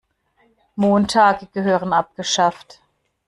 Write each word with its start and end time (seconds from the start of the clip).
Montage 0.79 1.47
gehören 1.53 1.93
abgeschafft. 1.93 2.81